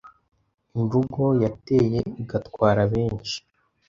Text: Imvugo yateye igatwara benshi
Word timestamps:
Imvugo 0.77 1.23
yateye 1.43 1.99
igatwara 2.21 2.81
benshi 2.93 3.37